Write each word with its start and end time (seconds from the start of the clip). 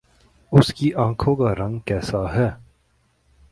اس 0.51 0.73
کی 0.73 0.91
آنکھوں 0.93 1.35
کا 1.35 1.53
رنگ 1.55 1.79
کیسا 1.79 2.23
ہے 2.35 2.49